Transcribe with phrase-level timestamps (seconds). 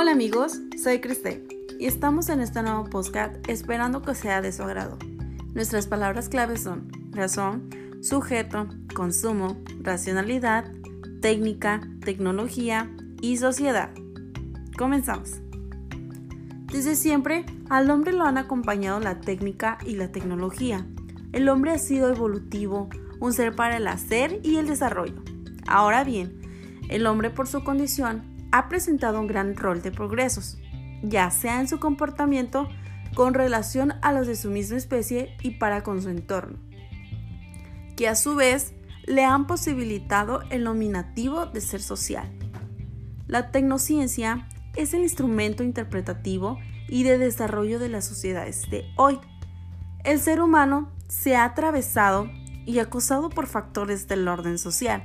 [0.00, 4.62] Hola amigos, soy Cristel y estamos en este nuevo podcast esperando que sea de su
[4.62, 4.96] agrado.
[5.54, 7.68] Nuestras palabras claves son razón,
[8.00, 10.70] sujeto, consumo, racionalidad,
[11.20, 12.88] técnica, tecnología
[13.20, 13.90] y sociedad.
[14.78, 15.40] Comenzamos.
[16.70, 20.86] Desde siempre, al hombre lo han acompañado la técnica y la tecnología.
[21.32, 25.24] El hombre ha sido evolutivo, un ser para el hacer y el desarrollo.
[25.66, 26.40] Ahora bien,
[26.88, 30.58] el hombre por su condición ha presentado un gran rol de progresos,
[31.02, 32.68] ya sea en su comportamiento
[33.14, 36.58] con relación a los de su misma especie y para con su entorno,
[37.96, 38.74] que a su vez
[39.06, 42.30] le han posibilitado el nominativo de ser social.
[43.26, 49.18] La tecnociencia es el instrumento interpretativo y de desarrollo de las sociedades de hoy.
[50.04, 52.30] El ser humano se ha atravesado
[52.64, 55.02] y acosado por factores del orden social,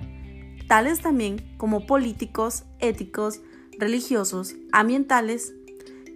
[0.74, 3.42] tales también como políticos, éticos,
[3.78, 5.54] religiosos, ambientales,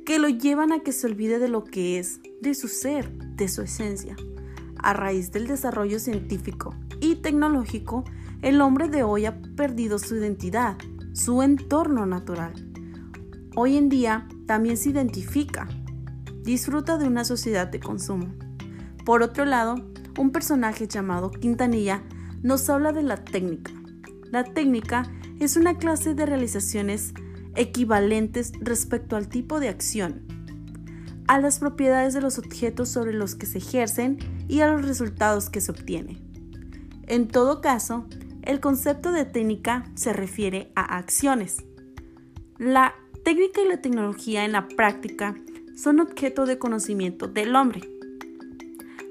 [0.03, 3.49] que lo llevan a que se olvide de lo que es, de su ser, de
[3.49, 4.15] su esencia.
[4.79, 8.03] A raíz del desarrollo científico y tecnológico,
[8.41, 10.75] el hombre de hoy ha perdido su identidad,
[11.13, 12.53] su entorno natural.
[13.55, 15.67] Hoy en día también se identifica,
[16.41, 18.33] disfruta de una sociedad de consumo.
[19.05, 19.75] Por otro lado,
[20.17, 22.01] un personaje llamado Quintanilla
[22.41, 23.71] nos habla de la técnica,
[24.31, 27.13] la técnica es una clase de realizaciones
[27.55, 30.23] equivalentes respecto al tipo de acción,
[31.27, 35.49] a las propiedades de los objetos sobre los que se ejercen y a los resultados
[35.49, 36.21] que se obtiene.
[37.07, 38.05] En todo caso,
[38.43, 41.63] el concepto de técnica se refiere a acciones.
[42.57, 45.35] La técnica y la tecnología en la práctica
[45.75, 47.81] son objeto de conocimiento del hombre.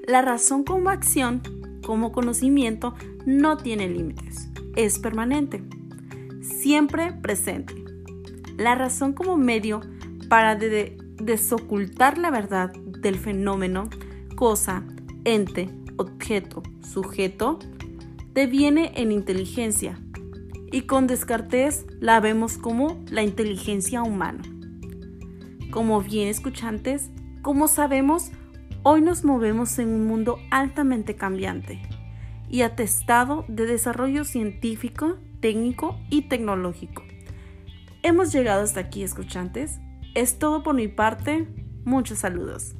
[0.07, 1.41] La razón como acción,
[1.85, 2.93] como conocimiento,
[3.25, 4.47] no tiene límites
[4.77, 5.63] es permanente,
[6.41, 7.73] siempre presente.
[8.57, 9.81] La razón como medio
[10.29, 13.89] para desocultar la verdad del fenómeno,
[14.35, 14.83] cosa,
[15.25, 17.59] ente, objeto, sujeto,
[18.33, 19.99] deviene en inteligencia
[20.71, 24.43] y con Descartes la vemos como la inteligencia humana.
[25.71, 27.09] Como bien escuchantes,
[27.41, 28.31] como sabemos,
[28.83, 31.81] hoy nos movemos en un mundo altamente cambiante
[32.49, 37.03] y atestado de desarrollo científico, técnico y tecnológico.
[38.03, 39.79] Hemos llegado hasta aquí, escuchantes.
[40.15, 41.47] Es todo por mi parte.
[41.83, 42.75] Muchos saludos.